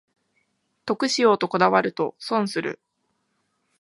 [0.87, 2.79] 得しようとこだわると損する